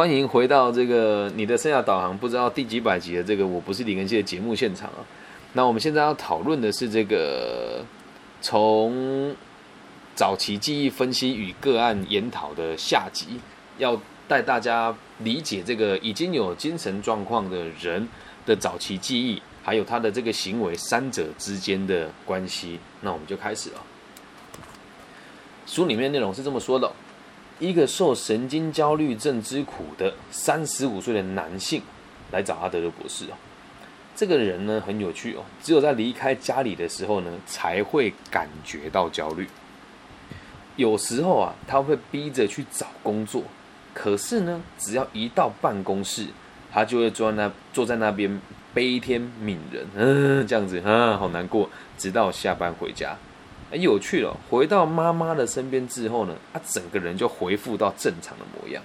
[0.00, 5.04] 欢迎回到这个你的生涯导航，不知道第几百集的这个我不是李根熙的节目现场啊。
[5.52, 7.84] 那我们现在要讨论的是这个
[8.40, 9.36] 从
[10.14, 13.38] 早期记忆分析与个案研讨的下集，
[13.76, 18.08] 要带大家理解这个已经有精神状况的人
[18.46, 22.78] 的早期记忆，还有他的这个行为三者之间的关系。
[23.02, 23.82] 那我们就开始了。
[25.66, 26.90] 书里面内容是这么说的。
[27.60, 31.80] 一个受神经焦虑症之苦的三十五岁的男性
[32.32, 33.34] 来找阿德勒博士哦。
[34.16, 39.46] 这个人呢很有趣哦，只有在离开家里的时候呢才会感觉到焦虑。
[40.76, 43.42] 有时候啊，他会逼着去找工作，
[43.92, 46.26] 可是呢，只要一到办公室，
[46.72, 48.40] 他就会坐在那坐在那边
[48.72, 51.68] 悲天悯人，嗯，这样子啊，好难过，
[51.98, 53.16] 直到下班回家。
[53.76, 58.82] 有趣了，回到妈妈的身边之后呢，他整个人就恢复到正常的模样。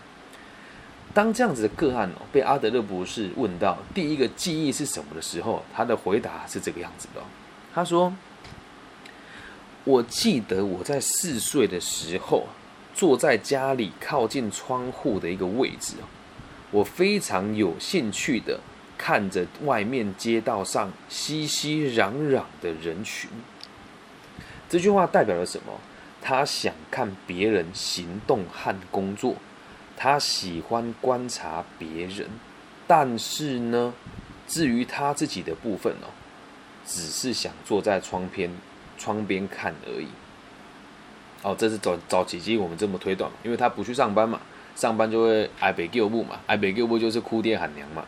[1.14, 7.22] 当这样子的个案哦，被阿德勒博士问到第一个记忆是什么的时候，他的回答是这个样子的。
[7.74, 8.14] 他说
[9.86, 12.48] ：“我记得我在四岁的时候，
[12.94, 16.06] 坐在家里靠近窗户的一个位置哦，
[16.72, 18.60] 我非常有兴趣的
[18.98, 23.30] 看着外面街道上熙熙攘攘的人群。”
[24.68, 25.74] 这句话代表了什么？
[26.22, 29.36] 他想看别人行动和工作，
[29.96, 32.28] 他喜欢观察别人，
[32.88, 33.94] 但是呢，
[34.48, 36.10] 至于他自己的部分哦，
[36.84, 38.50] 只是想坐在窗边
[38.98, 40.08] 窗边看而已。
[41.44, 44.42] 哦，这是早早几集我们这么推断，因为他不去上班嘛，
[44.76, 48.04] 上班就会挨北救部嘛，挨北救部就是哭爹喊娘嘛。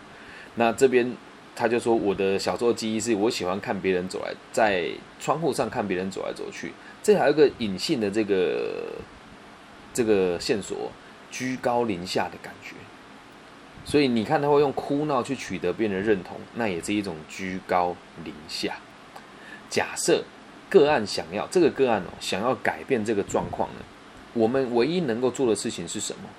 [0.56, 1.16] 那这边。
[1.60, 4.88] 他就说：“我的小时候记忆是我喜欢看别人走来，在
[5.20, 6.72] 窗户上看别人走来走去。
[7.02, 8.94] 这还有一个隐性的这个
[9.92, 10.92] 这个线索，
[11.32, 12.76] 居高临下的感觉。
[13.84, 18.76] 所以你看，他会用哭闹去取得别人的认同，那也是一种居高临下。
[19.68, 20.24] 假设
[20.70, 23.82] 个案想要这个个案哦，想要改变这个状况呢，
[24.34, 26.30] 我们唯一能够做的事情是什么？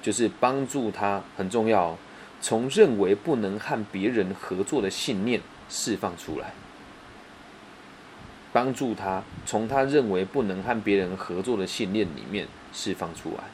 [0.00, 1.98] 就是帮助他，很重要。”
[2.40, 6.52] 从认为不能和别人合作的信念释放出来，
[8.52, 13.44] 帮助他从他认为不能和别人合作的信念里面释放出来。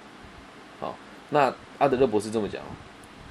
[0.81, 0.97] 好，
[1.31, 2.69] 那阿德勒博士这么讲哦，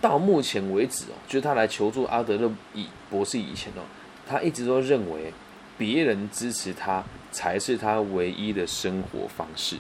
[0.02, 3.82] 到目前为止哦，就是他来求助阿德勒以博士以前哦，
[4.28, 5.32] 他一直都认为
[5.78, 9.78] 别人支持他才是他唯一的生活方式。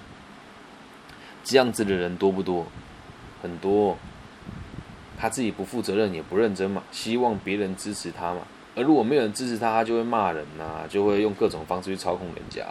[1.44, 2.67] 这样子的人多不多？
[3.41, 3.97] 很多。
[5.23, 8.41] 他自己不负责任也不认真嘛，希望别人支持他嘛。
[8.75, 12.66] 而如果没有人支持他，他就会骂人呐，就会用各种方式去操控人家。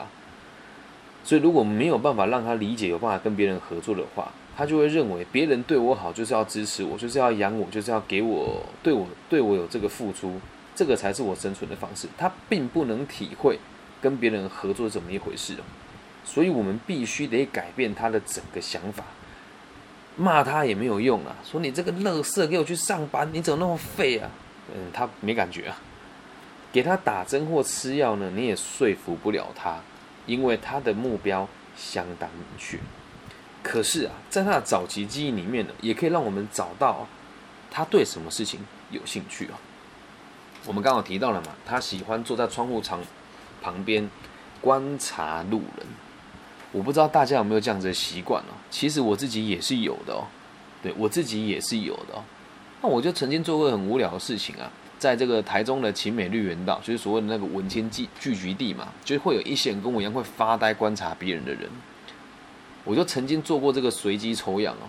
[1.25, 10.39] 所以如果没有办法让他理解，有办法跟别人合作的话，他就会认为别人对我好就是要支持我，就是要养我，就是要给我对我对我有这个付出，
[10.75, 12.07] 这个才是我生存的方式。
[12.19, 13.59] 他并不能体会
[14.03, 15.65] 跟别人合作怎么一回事哦。
[16.23, 19.05] 所以我们必须得改变他的整个想法。
[20.17, 21.35] 骂他也没有用啊！
[21.45, 24.31] 说你这个乐色，给我去上班，你怎么那么废啊？
[24.75, 25.77] 嗯，他没感觉啊。
[26.71, 29.79] 给他打针或吃药呢，你也说服不了他，
[30.27, 32.79] 因为他的目标相当明确。
[33.63, 37.07] 可是啊，在他的早期记忆里面呢，也可以让我们找到
[37.71, 39.59] 他对什么事情有兴趣啊。
[40.67, 43.01] 我们刚好提到了嘛，他喜欢坐在窗户旁
[43.61, 44.09] 旁边
[44.61, 45.87] 观察路人。
[46.73, 48.57] 我不知道大家有没有这样子的习惯哦？
[48.71, 50.25] 其实我自己也是有的哦，
[50.83, 52.25] 对我自己也是有的哦。
[52.81, 61.69] 那我就曾经做过很无聊的事情啊，在这个台中的秦美绿园道，就是所谓的那个文青聚聚集地嘛，就会有一些人跟我一样会发呆观察别人的人。
[62.85, 64.89] 我就曾经做过这个随机抽样哦，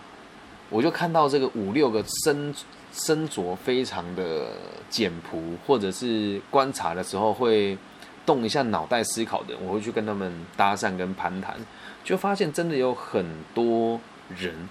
[0.69, 2.55] 我就看到这个五六个身
[2.93, 4.53] 身着非常的
[4.89, 7.77] 简朴，或者是观察的时候会。
[8.25, 11.57] 动一下脑袋思考的，我会去跟他们搭讪跟攀谈，
[12.03, 13.99] 就发现真的有很多
[14.35, 14.69] 人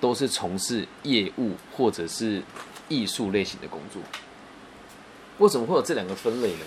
[0.00, 2.42] 都是从事业务或者是
[2.88, 4.02] 艺术类型的工作。
[5.38, 6.64] 为什么会有这两个分类呢？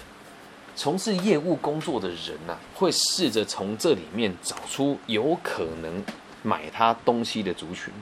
[0.74, 6.02] 从事业务工作的人呐，会试着从这里面找出有可能
[6.42, 7.94] 买他东西的族群。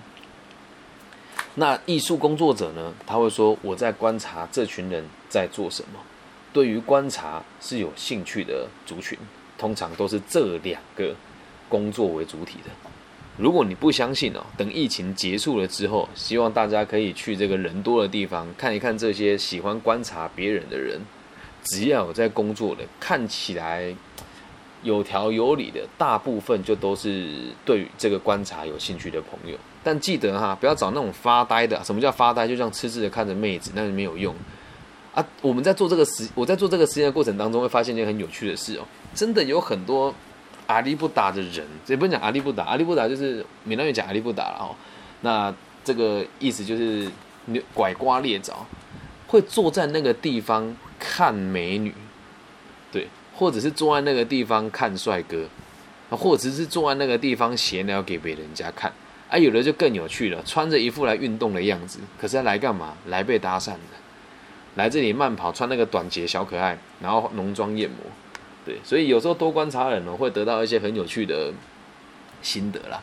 [1.56, 6.00] 那艺术工作者呢，他会说我在观察这群人在做什么。
[6.52, 9.18] 对于观察是有兴趣的族群，
[9.58, 11.16] 通常都是这两个
[11.68, 12.72] 工作为主体的。
[13.38, 21.00] 如果你不相信哦，等疫情结束了之后，希望大家可以去这个人多的地方看一看这些喜欢观察别人的人。
[21.64, 23.94] 只要有在工作的，看起来
[24.82, 29.58] 有条有理的，大部分就都是对于这个观察有兴趣的朋友。
[29.84, 31.82] 但记得哈，不要找那种发呆的。
[31.84, 32.48] 什么叫发呆？
[32.48, 34.34] 就像痴痴的看着妹子，那是没有用
[35.14, 35.26] 啊。
[35.42, 38.86] 我们在做这个实，我在做这个实验的过程当中，会发现一件很有趣的事哦。
[39.14, 40.14] 真的有很多
[40.68, 44.76] 阿力不打的人，也不能讲阿力不打，阿力不打就是闽南语讲阿力不打了哦。
[45.22, 45.54] 那
[45.84, 47.10] 这个意思就是
[47.74, 48.66] 拐瓜裂枣，
[49.28, 51.94] 会坐在那个地方看美女，
[52.92, 53.08] 对。
[53.36, 55.48] 或者是坐在那个地方看帅哥，
[56.10, 58.92] 啊，或者是坐在那个地方闲聊给别人家看，
[59.30, 62.98] 啊，有的就更有趣了，穿着一副来运动的样子，可是来干嘛？
[63.06, 63.80] 来被搭讪的，
[64.76, 67.98] 来这里慢跑，穿那个短截小可爱，然后浓妆艳抹，
[68.66, 71.52] 对，所以有时候多观察人哦，会得到一些很有趣的
[72.42, 73.02] 心得啦。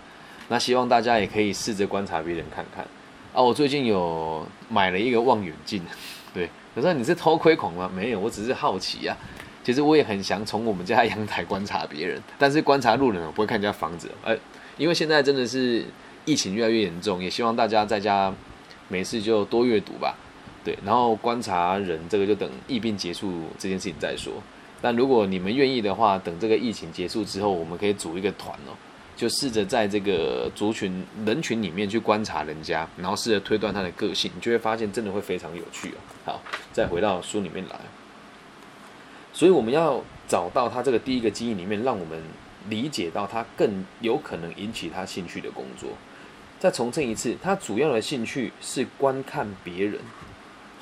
[0.49, 2.87] 那希望大家也可以试着观察别人看看。
[3.35, 5.83] 啊，我最近有买了一个望远镜，
[6.33, 7.91] 对，可是你是偷窥狂吗？
[7.95, 9.17] 没有，我只是好奇呀。
[9.63, 14.09] 其实我也很想从我们家阳台观察别人，但是观察路人我不会看人家房子。
[14.25, 14.39] 哎，
[14.79, 15.85] 因为现在真的是
[16.25, 18.33] 疫情越来越严重，也希望大家在家
[18.87, 20.17] 没事就多阅读吧。
[20.67, 24.33] 对，然后观察人这个就等疫病结束这件事情再说。
[24.83, 28.75] 但如果你们愿意的话，等这个疫情结束之后，我们可以组一个团哦，
[29.15, 35.99] 就试着在这个族群人群里面去观察人家，然后试着推断他的个性，你就会发现真的会非常有趣哦。
[36.25, 36.43] 好，
[36.73, 37.79] 再回到书里面来。
[39.33, 42.21] 所以我们要找到他这个第一个基因里面，让我们
[42.69, 45.91] 理解到他更有可能引起他兴趣的工作。
[46.59, 50.01] 再重申一次，他主要的兴趣是观看别人。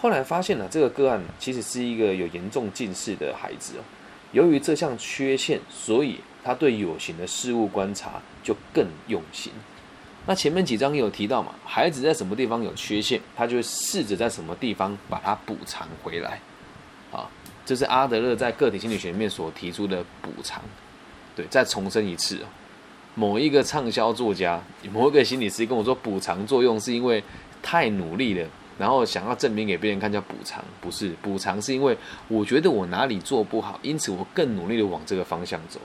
[0.04, 3.80] 后来发现了这个个案其实是一个有严重近视的孩子哦。
[4.32, 9.50] 由于这项缺陷，所以他对有形的事物观察就更用心。
[10.26, 16.38] 那前面几章有提到嘛，孩子在什么地方有缺陷，他就试着在什么地方把它补偿回来。
[17.10, 17.26] 啊。
[17.64, 20.62] 这是阿德勒在个体心理学里面所提出的补偿，
[21.34, 22.46] 对，再重申一次哦。
[23.14, 24.62] 某一个畅销作家，
[24.92, 27.24] 某一个心理师跟我说，补偿作用是因为
[27.62, 28.46] 太努力了，
[28.78, 31.96] 然后想要证明给别人看叫补偿，不是补偿是因为
[32.28, 35.80] 我觉得我哪里做不好，因此我更努力的往这个方向走。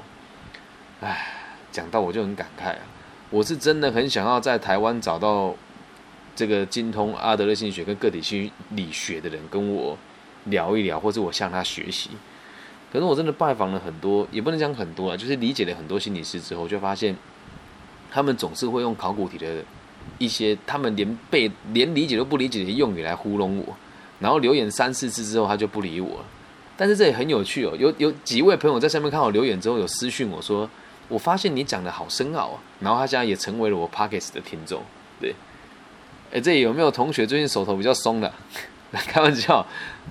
[1.02, 1.34] 唉，
[1.72, 2.80] 讲到我就很感慨啊，
[3.30, 5.56] 我是真的很想要在台湾找到
[6.36, 9.98] 这个精通阿德勒心理学跟个体心理学的人跟我。
[10.46, 12.10] 聊一聊，或者我向他学习。
[12.92, 17.14] 可是我真的拜访了很多，也不能讲很多啊，就是理解了很多心理师之后，就发现
[18.10, 19.64] 他们总是会用考古题的
[20.18, 23.76] 一些，他们连背、连理解都不理解的用语来糊弄我。
[24.20, 26.24] 然后留言三四次之后，他就不理我。
[26.76, 30.70] 但是这也很有趣哦，有有几位朋友在上面看我留言之后，有私讯我说
[31.10, 34.82] ：“我发现你讲的好深奥啊。”然后他现在也成为了我 Pockets 的听众。
[35.20, 35.36] 对，
[36.32, 38.32] 哎，这里有没有同学最近手头比较松的？
[38.92, 39.66] 开玩笑，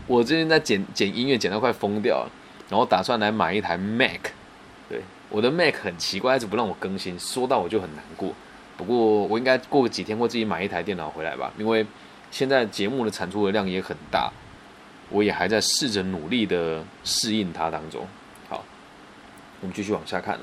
[0.07, 2.31] 我最近在剪剪音乐，剪到快疯掉了，
[2.69, 4.31] 然后打算来买一台 Mac。
[4.89, 5.01] 对，
[5.31, 8.33] 我的 Mac 很奇怪，一直不让我更新，说到我就很难过。
[8.79, 11.85] 不过我应该过个几天会自己买一台电脑回来吧，因为
[12.31, 14.33] 现在节目的产出的量也很大，
[15.11, 18.07] 我也还在试着努力的适应它当中。
[18.49, 18.65] 好，
[19.61, 20.43] 我们继续往下看哦。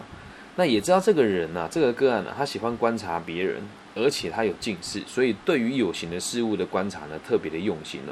[0.57, 3.63] 那也知道这个人呢，这个个案呢，他喜欢观察别人。
[3.97, 8.11] 而且他有近视，所以对于有形的事物的观察呢，特别的用心哦。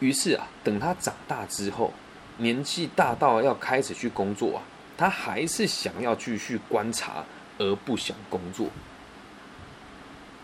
[0.00, 1.92] 于是啊，等他长大之后，
[2.38, 4.62] 年纪大到要开始去工作啊，
[4.96, 7.24] 他还是想要继续观察，
[7.58, 8.68] 而不想工作，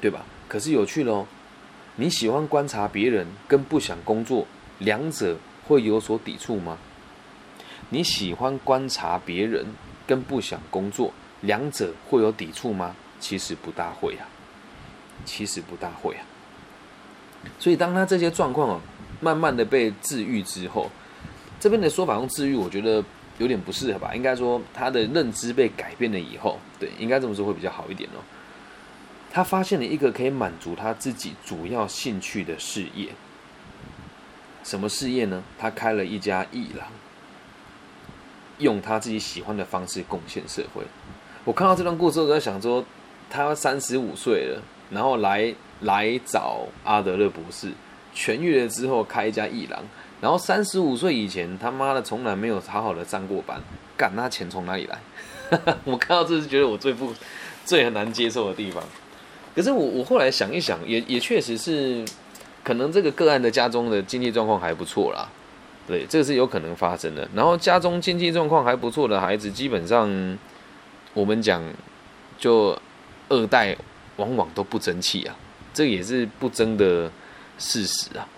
[0.00, 0.24] 对吧？
[0.48, 1.26] 可是有趣喽，
[1.96, 4.46] 你喜欢观察别人跟不想工作，
[4.78, 6.76] 两者会有所抵触吗？
[7.90, 9.66] 你喜欢观察别人
[10.06, 12.94] 跟不想工作，两者会有抵触吗？
[13.20, 14.26] 其实不大会啊，
[15.24, 16.22] 其实不大会啊。
[17.58, 18.80] 所以当他这些状况啊，
[19.20, 20.90] 慢慢的被治愈之后，
[21.60, 23.02] 这边的说法用治愈，我觉得
[23.38, 24.14] 有点不适合吧。
[24.14, 28.22] 应该说他的认知被改变了以后，对，应该这么说会比较好一点哦。
[29.32, 33.08] 他发现了一个可以满足他自己主要兴趣的事业，
[34.62, 35.42] 什么事业呢？
[35.58, 36.86] 他开了一家艺廊，
[38.58, 40.82] 用他自己喜欢的方式贡献社会。
[41.44, 42.84] 我看到这段故事，我在想说。
[43.30, 47.72] 他三十五岁了，然后来来找阿德勒博士，
[48.14, 49.82] 痊愈了之后开一家艺廊，
[50.20, 53.60] 然后三十五岁以前他妈的从来没有好好的上过班，
[53.96, 54.98] 干那钱从哪里来？
[55.84, 57.12] 我看到这是觉得我最不
[57.64, 58.82] 最很难接受的地方。
[59.54, 62.04] 可是我我后来想一想，也也确实是，
[62.62, 65.28] 可能这个个案的家中的经济状况还不错啦，
[65.86, 67.28] 对，这个是有可能发生的。
[67.34, 70.38] 然后家中经济状况还不错的孩子，基本上
[71.12, 71.62] 我们讲
[72.38, 72.78] 就。
[73.30, 73.74] 二代
[74.16, 75.34] 往往都不争气啊，
[75.72, 77.10] 这也是不争的
[77.56, 78.28] 事实啊。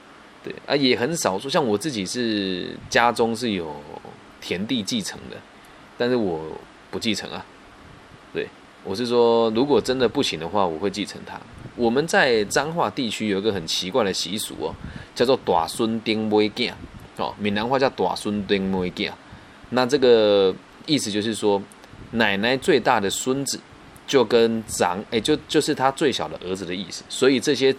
[0.46, 3.74] 对啊，也很少说，像我自己是家中是有
[4.40, 5.36] 田地继承的，
[5.98, 6.40] 但是我
[6.88, 7.44] 不继承啊。
[8.32, 8.46] 对，
[8.84, 11.36] 我是说，如果真的不行的话，我会继承他。
[11.74, 14.72] 我们在彰化地区有一个很奇怪的习俗哦，
[15.16, 16.72] 叫做“大孙丁妹囝”，
[17.18, 19.10] 哦，闽南话叫“大孙丁妹囝”。
[19.70, 20.54] 那这个
[20.86, 21.60] 意思就是说，
[22.12, 23.58] 奶奶最大的孙子
[24.06, 27.02] 就跟长，哎，就就是他最小的儿子的意思。
[27.08, 27.74] 所以这些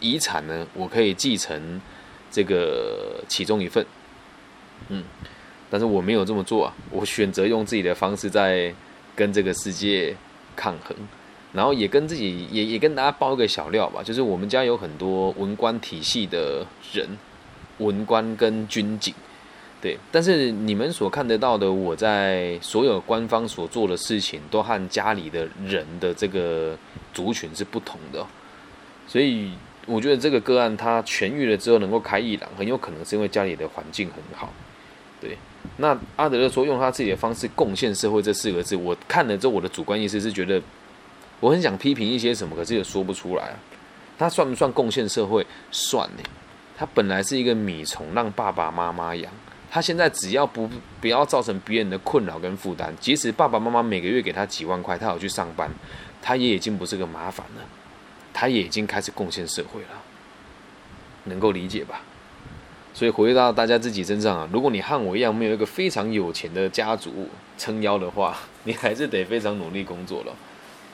[0.00, 1.80] 遗产呢，我可以继承
[2.30, 3.84] 这个其中一份。
[4.88, 5.04] 嗯，
[5.68, 8.74] 但是我没有这么做啊，我选择用自己的方式在
[9.14, 10.16] 跟这个世界
[10.56, 10.96] 抗衡，
[11.52, 17.06] 然后也跟自己也也跟大家爆一个小料吧，就是我们家有很多文官体系的人，
[17.78, 19.14] 文官跟军警，
[19.82, 26.76] 对，但是你们所看得到的，我在所有官方所做的事情，都和家里的人的这个
[27.12, 28.26] 族群是不同的，
[29.06, 29.52] 所以
[29.86, 34.52] 我觉得这个个案他痊愈了之后能够开一朗，很有可能是因为家里的环境很好。
[35.20, 35.36] 对，
[35.76, 40.60] 那阿德勒说用他自己的方式贡献社会这四个字，我看了之后，我的主观意识是觉得
[41.40, 43.56] 我很想批评一些什么，可是也说不出来啊。
[44.18, 45.46] 他算不算贡献社会？
[45.70, 46.22] 算呢。
[46.76, 49.30] 他本来是一个米虫，让爸爸妈妈养。
[49.70, 50.68] 他现在只要不
[51.00, 55.70] 不要造成别人的困扰跟负担，即使爸爸妈妈每个月给他几万块，他有去上班，
[56.22, 57.62] 他也已经不是个麻烦了。
[58.40, 59.88] 他也已经开始贡献社会了，
[61.24, 62.00] 能够理解吧？
[62.94, 67.28] 所以回到大家自己身上啊，如果你和我一样没有一个非常有钱的家族
[67.58, 70.34] 撑腰的话， 你还是得非常努力工作了，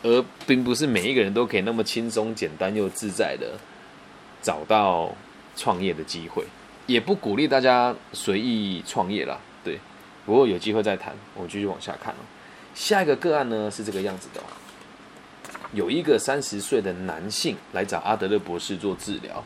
[0.02, 3.52] 而并不是每一个人都可以那么轻松、简单又自在的
[4.42, 5.14] 找到
[5.54, 6.42] 创业的机会，
[6.88, 9.38] 也不鼓励大家随意创业啦。
[9.62, 9.78] 对，
[10.24, 11.14] 不过有机会再谈。
[11.36, 12.26] 我继续往下看哦。
[12.74, 14.42] 下一个个案呢是这个样子的，
[15.72, 19.42] 有一个三十岁的男性来找阿德勒博士做治疗。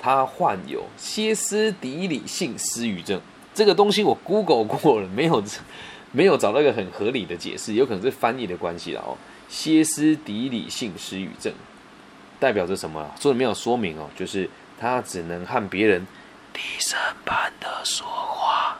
[0.00, 3.18] 他患有歇斯底里性失语症，
[3.54, 5.42] 这个东西我 Google 过了，没有
[6.12, 9.16] 没有找到一个很合理的解释，有可能是翻译的关系了哦。
[9.48, 11.52] 歇斯底里性失语症
[12.38, 13.10] 代表着什么？
[13.18, 16.06] 说的没有说明哦，就是他只能和别人
[16.52, 18.78] 低声般的说话。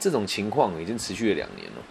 [0.00, 1.82] 这种情况已经持续了两年了。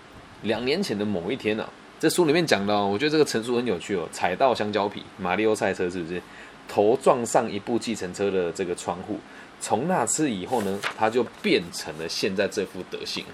[0.42, 1.70] 两年前的某一天呢，
[2.06, 6.22] 在书里面讲到，我觉得这个陈述很有趣哦，踩到香蕉皮，马里奥赛车是不是？
[6.68, 9.20] 头撞上一部计程车的这个窗户，
[9.60, 13.26] 从那次以后呢，他就变成了现在这副德行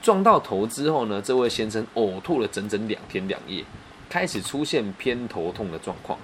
[0.00, 3.64] 撞到头之后呢，这位先生呕吐了整整两天两夜，
[4.08, 6.16] 开始出现偏头痛的状况。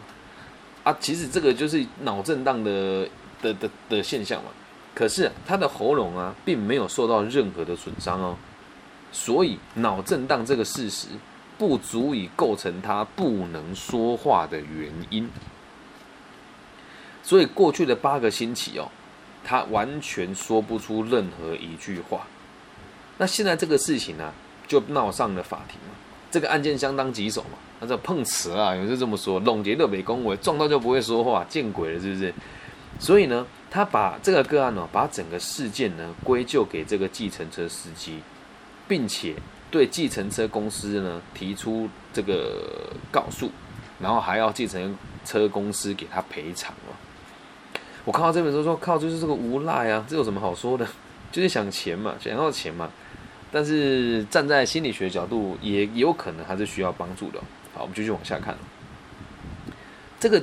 [0.85, 3.09] 啊，其实这个就是脑震荡的
[3.43, 4.50] 的的的现象嘛。
[4.95, 8.37] 可是他的喉咙啊，并没有受到任何的损伤哦，
[9.11, 11.09] 所以脑震荡这个事实
[11.58, 15.28] 不足以构成他不能说话的原因。
[17.23, 18.88] 所以过去的八个星期哦，
[19.42, 22.26] 他完全说不出任何一句话。
[23.16, 24.32] 那现在这个事情呢，
[24.66, 25.94] 就闹上了法庭嘛。
[26.30, 32.34] 这个案件相当棘手嘛，那这碰瓷啊，有人这么说，拢结的北恭维，撞到就不会说话，见鬼了是不是？
[32.99, 38.18] 所以呢，他把这个个案呢，把整个事件呢归咎给这个计程车司机，
[38.88, 39.37] 并且
[39.75, 43.50] 对计程车公司呢提出这个告诉，
[43.99, 46.95] 然后还要计程车公司给他赔偿哦。
[48.04, 50.87] 我看到这本书说，靠，就是这个无赖啊，这有什么好说的？
[51.33, 52.88] 就是想钱嘛，想要钱嘛。
[53.50, 57.40] 但是站在心理学角度，也有可能还是需要帮助的。
[57.75, 58.57] 好，我们继续往下看。
[60.21, 60.40] 这个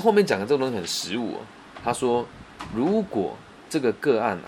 [0.00, 1.38] 后面讲的这个东西很实务。
[1.82, 2.24] 他说，
[2.72, 3.36] 如果
[3.68, 4.46] 这个个案啊，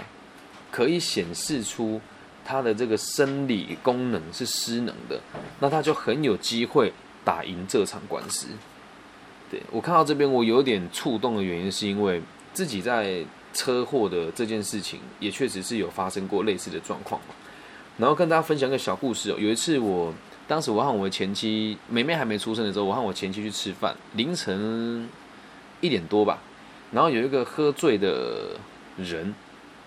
[0.71, 2.01] 可以显示出
[2.45, 5.21] 他的这个生理功能是失能的，
[5.61, 6.93] 那他就很有机会
[7.25, 8.47] 打赢这场官司。
[9.51, 12.23] 对我看到这边，我有点触动的原因，是因为。
[12.55, 17.19] 自己在车祸的这件事情，也确实是有发生过类似的状况。
[17.97, 19.37] 然后跟大家分享一个小故事哦。
[19.39, 20.13] 有一次，我
[20.47, 25.09] 当时我和我前妻梅梅还没出生的时候，我和我前妻去吃饭，凌晨
[25.81, 26.41] 一点多吧。
[26.91, 28.55] 然后有一个喝醉的
[28.99, 29.35] 人，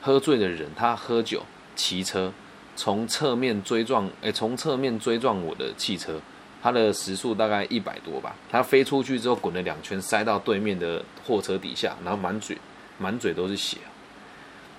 [0.02, 1.44] 喝醉的人他喝酒
[1.76, 2.34] 骑车，
[2.76, 6.20] 从侧面追撞，哎，从侧面追撞我的汽车。
[6.62, 12.58] 它的时速大概一百多吧，它飞出去之后滚了两圈，塞到对面的货车底下，然后满嘴
[12.98, 13.78] 满嘴都是血。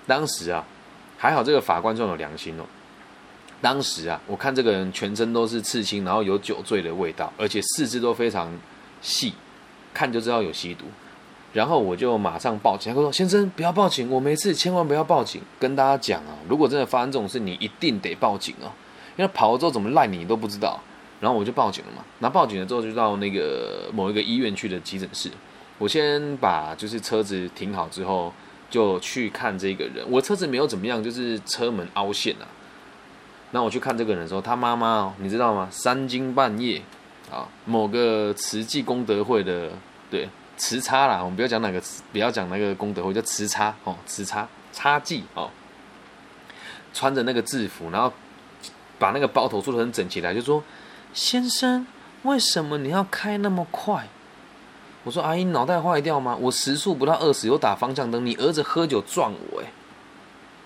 [0.05, 0.65] 当时啊，
[1.17, 2.65] 还好这个法官算有良心哦。
[3.61, 8.51] 当时啊，我看这个人全身都是刺青，然后有酒醉的味道，而且四肢都非常
[9.01, 9.33] 细，
[9.93, 10.83] 看就知道有吸毒。
[11.57, 18.69] 然后我就马上报警，他说：“先生不要报警，我没事，千万不要报警。”跟大家讲啊，如果真的发生这种事，你一定得报警哦，
[19.15, 20.79] 因为跑了之后怎么赖你都不知道。
[21.19, 22.03] 然后我就报警了嘛。
[22.19, 25.31] 那报警了之后，就到那个某一个医院去的急诊室。
[25.79, 28.31] 我先把就是车子停好之后，
[28.69, 30.05] 就去看这个人。
[30.11, 32.47] 我车子没有怎么样，就是车门凹陷了。
[33.49, 35.67] 那我去看这个人的时候，他妈妈哦，你知道吗？
[35.71, 36.83] 三更半夜
[37.31, 39.71] 啊，某个慈济功德会的
[40.11, 45.49] 对慈差啦，我们不要讲哪个，不要讲那个功德会，叫慈差哦，慈差差记哦，
[46.93, 48.11] 穿着那个制服，然后
[48.97, 50.63] 把那个包头做的很整齐来，就说
[51.13, 51.85] ：“先生，
[52.23, 54.07] 为什么你要开那么快？”
[55.05, 56.35] 我说：“阿姨，脑袋坏掉吗？
[56.35, 59.65] 我时速不到二十，有打方向灯，你儿子喝酒撞我，哎，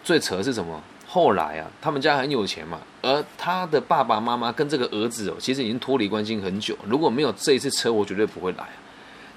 [0.04, 0.82] 最扯的是什么？
[1.06, 6.78] 后来啊，他们家很有钱嘛，而他的爸爸妈妈跟这个儿子哦，其实已经脱离关系很久。
[6.88, 8.66] 如果没有这一次车祸，绝对不会来。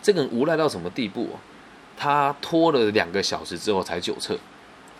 [0.04, 1.30] 这个人无赖到什么地步？
[1.96, 4.38] 他拖了两个小时之后才九测，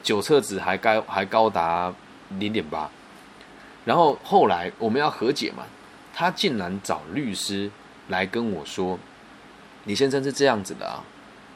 [0.03, 1.93] 九测值还高还高达
[2.39, 2.91] 零点八。
[3.85, 5.65] 然后后来我们要和解嘛，
[6.15, 7.71] 他竟然找律师
[8.09, 8.99] 来跟我说。”
[9.85, 11.05] 李先生是这样子的啊，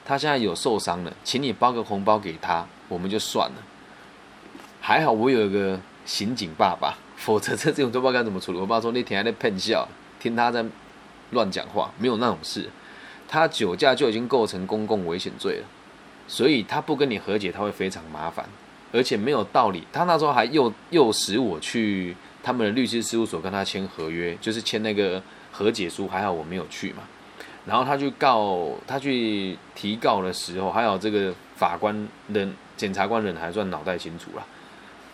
[0.04, 3.56] 他现在有受伤了，请你包个红包给他，我们就算了。
[4.78, 8.58] 还好我有一个刑警爸爸，否则这这种都不知道该怎么处理。
[8.58, 9.88] 我爸说那天还在喷笑，
[10.20, 10.62] 听他在
[11.30, 12.68] 乱讲话，没有那种事。
[13.28, 15.66] 他酒驾就已经构成公共危险罪了，
[16.26, 18.44] 所以他不跟你和解，他会非常麻烦，
[18.90, 19.84] 而且没有道理。
[19.92, 26.08] 他那时候还诱诱使我去他们的律师事务所跟他签合约，就是签那个和解书。
[26.08, 27.02] 还好我没有去嘛。
[27.66, 34.46] 然后他去告他去提告的时候，还有这个法官人、检察官人还算脑袋清楚了。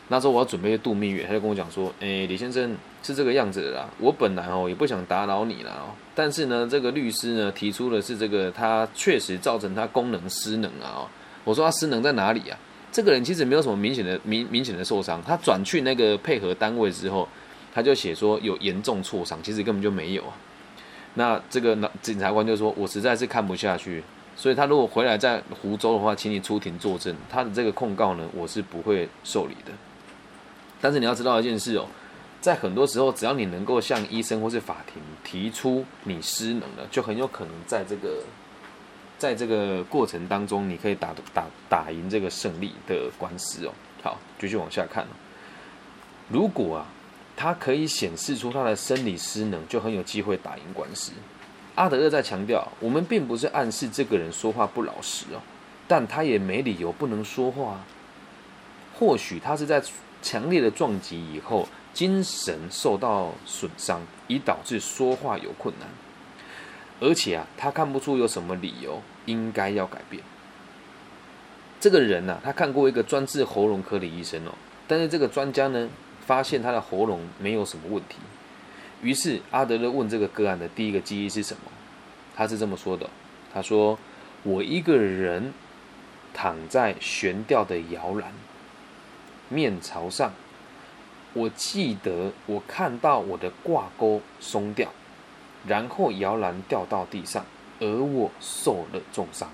[0.08, 3.88] 那时候我要准备度蜜月，他就跟我讲说：“诶，李先生是这个样子的啦。
[3.98, 10.92] 我本来哦也不想打扰你了哦，但是呢，这个律师呢提出的是这个他确实造成他功能失能啊。
[10.94, 11.08] 哦，
[11.44, 12.58] 我说他失能在哪里啊？
[12.92, 17.26] 这个人其实没有什么明显的明明显的受伤，他转去那个配合单位之后，
[17.72, 20.36] 他就写说有严重挫伤，其实根本就没有啊。”
[21.16, 24.02] 那这个那检察官就说：“我实在是看不下去，
[24.36, 27.16] 所以他如果回来在湖州的话，请你出庭作证。
[27.30, 29.72] 他的这个控告呢，我是不会受理的。
[30.80, 31.86] 但是你要知道一件事哦，
[32.40, 38.22] 在很多时候，只要你能够向医生或是法庭提出你失能了，就很有可能在这个
[39.18, 43.72] 在这个过程当中，你可以打打打赢这个胜利的官司哦。
[44.02, 45.06] 好，继续往下看
[46.28, 46.86] 如果啊。”
[47.36, 51.10] 他可以显示出他的生理失能，就很有机会打赢官司。
[51.74, 55.42] 阿德勒在强调，我们并不是暗示这个人说话不老实哦，
[55.88, 57.80] 但他也没理由不能说话。
[58.96, 59.82] 或许他是在
[60.24, 65.88] 强烈的撞击以后，精神受到损伤，以导致说话有困难。
[67.00, 70.22] 而且啊，他看不出有什么理由应该要改变。
[71.78, 74.52] 这个人呢，他看过一个专治喉咙科的医生哦，
[74.88, 75.88] 但是这个专家呢？
[76.26, 78.16] 发现他的喉咙没有什么问题，
[79.02, 81.70] 于是阿德勒问这个个案的第一个记忆是什么？
[82.34, 83.10] 他是这么说的
[83.52, 83.98] ：“他说，
[84.42, 85.52] 我一个人
[86.32, 88.32] 躺在悬吊的摇篮，
[89.48, 90.32] 面朝上，
[91.32, 94.90] 我记得我看到我的挂钩松掉，
[95.66, 97.44] 然后摇篮掉到地上，
[97.80, 99.50] 而我受了重伤。”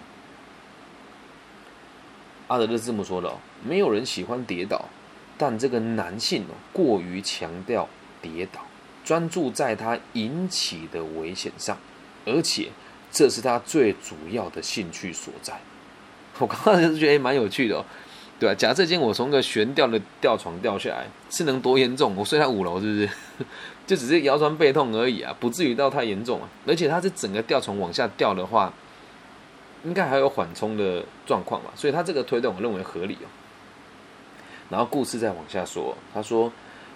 [2.48, 3.32] 阿德勒这么说的：“，
[3.64, 4.86] 没有人喜欢跌倒。”
[5.38, 7.88] 但这个男性哦，过于强调
[8.20, 8.60] 跌倒，
[9.02, 11.78] 专注在他引起的危险上，
[12.26, 12.68] 而且
[13.10, 15.58] 这是他最主要的兴趣所在。
[16.38, 17.84] 我刚刚就是觉得蛮有趣的哦，
[18.40, 18.54] 对吧？
[18.54, 22.16] 假设今天我从个悬吊的吊床掉下来，是能多严重？
[22.16, 23.10] 我睡在五楼，是不是？
[23.86, 26.48] 就只是腰酸背痛而已啊，不至于到太严重啊。
[26.66, 28.72] 而且它是整个吊床往下掉的话，
[29.84, 33.28] 应该还有缓冲的状况嘛，所以它这个推断我认为合理哦。
[34.70, 36.52] 然后故事再往下说，他说：“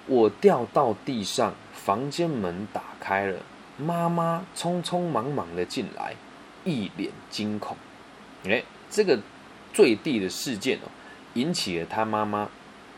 [0.06, 3.38] 我掉到地上，房间门打开了，
[3.76, 6.14] 妈妈匆匆忙忙的进来，
[6.64, 7.76] 一脸惊恐。
[8.44, 9.18] 哎，这个
[9.72, 10.88] 坠地的事件哦，
[11.34, 12.48] 引起了他妈妈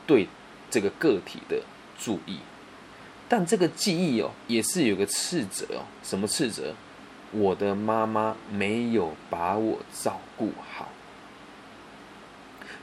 [0.06, 0.28] 对
[0.70, 1.60] 这个个体的
[1.98, 2.38] 注意。
[3.28, 6.74] 但这个记忆哦，也是有个斥责哦，什么斥责？
[7.32, 10.88] 我的妈妈没有把我照顾好。”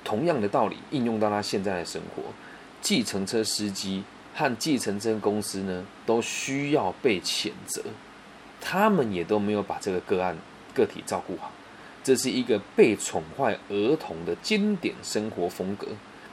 [0.04, 2.24] 同样的道理应用到他现在的生活，
[2.82, 4.04] 计程车司机
[4.36, 7.82] 和计程车公司呢，都需要被谴责，
[8.60, 10.36] 他们也都没有把这个个案
[10.74, 11.54] 个体照顾好，
[12.04, 15.88] 这是一个被宠坏儿童的经典生活风格，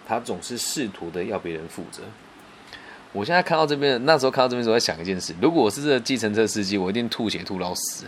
[0.06, 2.02] 他总是试图的要别人负责。
[3.12, 8.06] 我现在看到这边，那时候看到这边时候在想一件事：如果我是这个计程车司机，我一定吐血吐到死。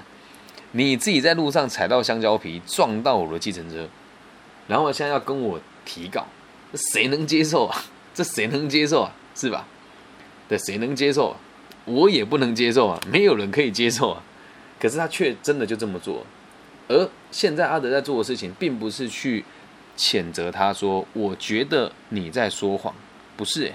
[0.73, 3.89] 你自己在路上踩到香蕉皮，撞到我的计程车。
[4.67, 6.27] 然后现在要跟我提告，
[6.75, 7.85] 谁能接受啊？
[8.13, 9.13] 这谁能接受啊？
[9.35, 9.67] 是吧？
[10.49, 11.31] 对，谁能接受？
[11.31, 11.37] 啊
[11.85, 13.01] 我也不能接受啊！
[13.11, 14.23] 没有人可以接受啊！
[14.79, 16.25] 可是他却真的就这么做。
[16.93, 19.43] 而现在阿德在做的事情，并不是去
[19.97, 22.95] 谴责他说：“我觉得你在说谎。”
[23.35, 23.75] 不是，诶，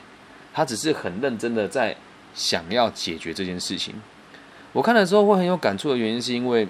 [0.54, 1.96] 他只是很认真的在
[2.36, 3.96] 想要解决这件事情。
[4.72, 6.68] 我看的时候会很有感触的原因，是因为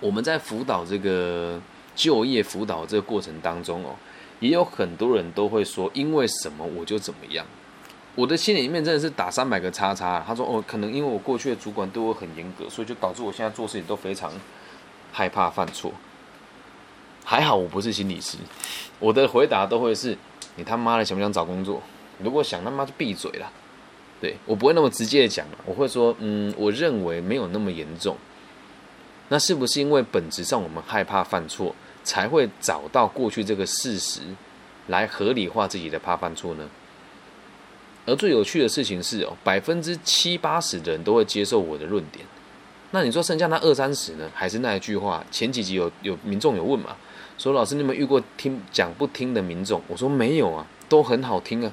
[0.00, 1.60] 我们在辅导这个
[1.94, 3.94] 就业辅导这个过程当中哦，
[4.40, 7.44] 也有很多人都会说，因为什么我就怎么样。
[8.14, 10.24] 我的心里面真的是打三百个叉叉。
[10.26, 14.32] 他说哦，可能因为我过去的主管对我很严格，所以就导致我现在做事情都非常
[15.12, 15.92] 害怕犯错。
[17.24, 18.36] 还好我不是心理师，
[18.98, 20.16] 我的回答都会是：
[20.56, 21.82] 你他妈的想不想找工作？
[22.18, 23.50] 如果想他妈就闭嘴了。
[24.20, 28.16] 对我不会那么直接的讲我会说，嗯，我认为没有那么严重。
[29.28, 34.20] 那是不是因为本质上我们害怕犯错，才会找到过去这个事实
[34.88, 36.68] 来合理化自己的怕犯错呢？
[38.06, 42.26] 而最有趣的事情是哦，百分之七八十的人都会接受我的论点。
[42.92, 44.28] 那你说剩下那二三十呢？
[44.34, 45.24] 还是那一句话？
[45.30, 46.96] 前几集有有民众有问嘛？
[47.38, 49.80] 说老师，你有没有遇过听讲不听的民众？
[49.86, 51.72] 我说没有啊，都很好听啊。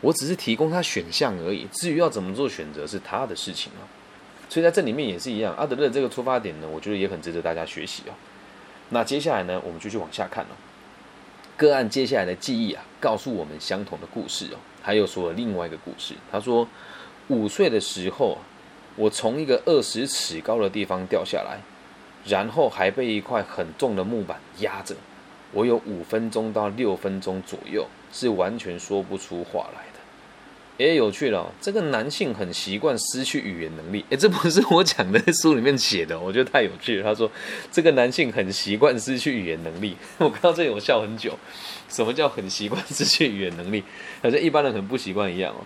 [0.00, 3.82] 我只是提供他选项而已，至于要怎么做选择是他的事情啊。
[4.50, 8.12] 所以在这里面也是一样，阿德勒这个出发点呢，我觉得也很值得大家学习哦。
[8.90, 10.50] 那接下来呢，我们就去往下看了。
[11.56, 14.58] 个案接下来的记忆啊，告诉我们相同的故事哦。
[14.82, 16.68] 还有说了另外一个故事，他说
[17.28, 18.36] 五岁的时候，
[18.96, 21.58] 我从一个二十尺高的地方掉下来，
[22.26, 24.94] 然后还被一块很重的木板压着，
[25.52, 29.94] 我有五分钟到六分钟左右是完全说不出话来的。
[30.76, 34.04] 也有趣了，这个男性很习惯失去语言能力。
[34.10, 37.04] 诶，这不是我讲的书里面写的，我觉得太有趣了。
[37.04, 37.30] 他说，
[37.70, 39.96] 这个男性很习惯失去语言能力。
[40.18, 41.38] 我看到这里我笑很久。
[41.88, 43.84] 什么叫很习惯失去语言能力？
[44.20, 45.62] 好像一般人很不习惯一样哦。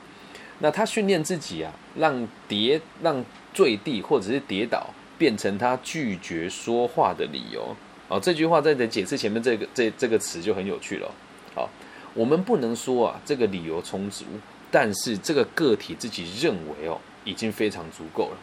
[0.61, 7.77] 那他训练自己啊，让跌、让坠地或者是跌倒，变成他拒绝说话的理由。
[8.09, 11.11] 哦，这句话在解释前面这个这这个词就很有趣了。
[11.55, 11.69] 好，
[12.15, 14.25] 我们不能说啊，这个理由充足。
[14.71, 18.37] 但是这个个体自己认为哦，已经非常足够了。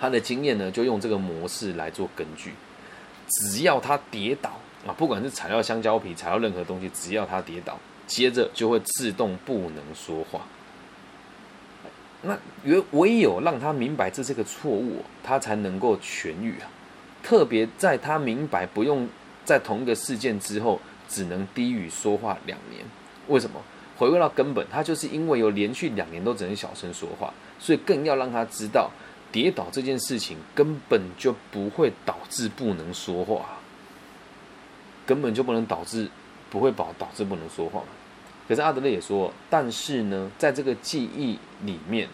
[0.00, 2.52] 他的经验呢，就用这个模式来做根据。
[3.28, 10.40] 只要他跌倒啊，不管是踩到香蕉皮，踩到任何东西，只要他跌倒，接着就会自动不能说话。
[12.22, 16.70] 那唯唯有让他明白这是个错误，他才能够痊愈啊。
[17.22, 19.08] 特别在他明白不用
[19.44, 22.84] 在同一个事件之后，只能低语说话两年，
[23.28, 23.60] 为什么？
[23.96, 28.90] 回归到根本，他就是因为有连续两年都只能小声说话，所以更要让他知道，
[29.30, 33.58] 跌倒这件事情根本就不会导致不能说话，
[35.06, 36.08] 根本就不能导致
[36.50, 37.82] 不会导导致不能说话。
[38.48, 42.08] 可是阿德勒也说，但是呢，在这个记忆里面，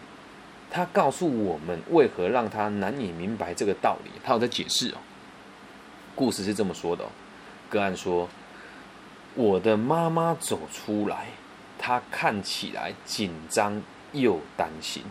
[0.69, 4.97] 他告诉我们为何让他难以明白这个道理，他有在解释哦。
[6.15, 7.07] 故事是这么说的哦，
[7.69, 8.27] 个案说，
[9.35, 11.27] 我的妈妈走出来。
[11.81, 15.01] 他看起来紧张又担心。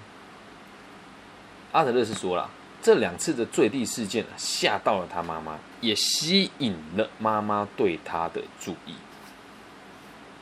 [1.72, 2.50] 阿德勒是说了，
[2.82, 8.92] 这两次的坠地事件吓到了他妈妈，也吸引了妈妈对他的注意。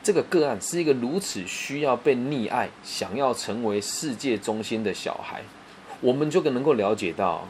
[0.07, 5.41] 这个个案是一个如此需要被溺爱、想要成为世界中心的小孩，
[5.99, 7.45] 我们就更能够了解到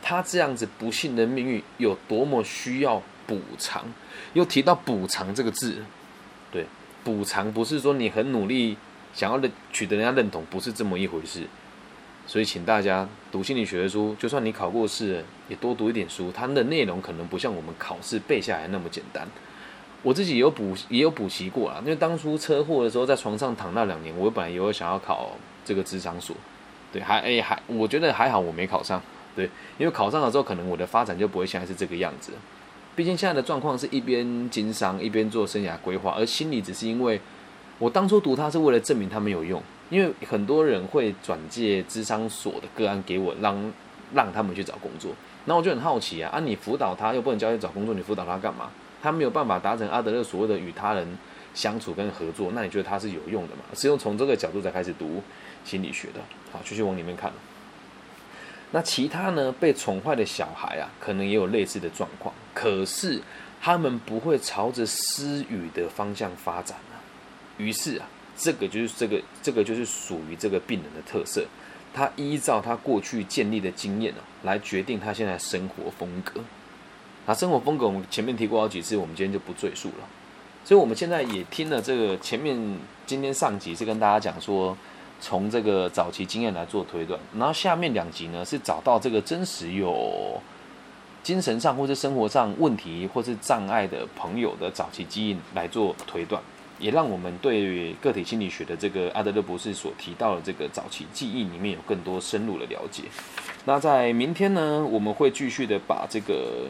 [0.00, 3.84] 他这样子不幸的命运有多么需要补偿。
[4.32, 5.84] 又提到“补偿”这个字，
[6.50, 6.64] 对。
[7.04, 8.78] 补偿不是说你很努力
[9.12, 11.46] 想要的取得人家认同，不是这么一回事。
[12.26, 16.32] 所以请大家读心理学的书，就算你考过试，也多读一点书。
[16.32, 19.28] 它的内容可能不像我们考试背下来那么简单。
[20.02, 25.32] 我自己有补也有补习过啊，因为当初车祸的时候在床上躺那两年，我本来也有想要考
[25.64, 26.36] 这个职场所，
[26.92, 29.02] 对，还哎还我觉得还好我没考上，
[29.34, 32.32] 对，因为考上了之后，可能我的发展就不会现在是这个样子。
[32.94, 37.20] 毕竟现在的状况是一边经商一边做生涯规划，而心理只是因为
[37.78, 43.72] 我当初读它是为了证明它没有用，因为很多人会转借智商所的个案给我，让
[44.14, 45.12] 让他们去找工作。
[45.44, 48.70] 那我就很好奇啊，啊，你辅导他又不能教你找工作，你辅导他干嘛？
[49.02, 51.06] 他没有办法达成阿德勒所谓的与他人
[51.54, 53.62] 相处跟合作，那你觉得他是有用的吗？
[53.74, 55.22] 是用从这个角度才开始读
[55.64, 56.20] 心理学的。
[56.52, 57.32] 好，继续往里面看。
[58.70, 59.50] 那其他呢？
[59.58, 63.20] 被宠坏的小孩啊，可能也有类似的状况，可是
[63.62, 67.00] 他们不会朝着私语的方向发展啊。
[67.56, 68.06] 于是啊，
[68.36, 71.46] 这个就是这个这个就是属于这个病人的特色。
[71.94, 76.40] 他依照他过去建立的经验啊，来决定他现在生活风格。
[77.28, 80.08] 那生活风格我们前面提过好几次，我们今天就不赘述了。
[80.64, 82.58] 所以我们现在也听了这个前面
[83.06, 84.76] 今天上集是跟大家讲说。
[85.20, 90.40] 从这个早期经验来做推断，然后下面两集呢是找到这个真实有
[91.24, 96.40] 精神上或者生活上问题或是障碍的朋友的早期基因来做推断。
[96.78, 103.02] 也让我们对个体心理学的这个阿德勒博士所提到的这个早期记忆里面有更多深入的了解。
[103.64, 106.68] 那在明天呢，我们会继续的把这个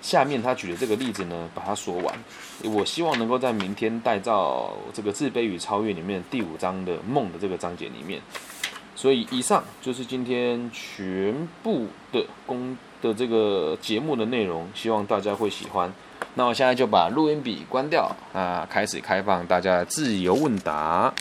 [0.00, 2.18] 下面他举的这个例子呢，把它说完。
[2.64, 8.20] 我希望能够在明天带到这个自卑与超越里面第五章的梦的这个章节里面。
[8.94, 15.92] 所以以上就是今天全部的公的这个节目的内容，希望大家会喜欢。
[16.34, 21.12] 那我现在就把录音笔关掉啊，开始开放大家自由问答。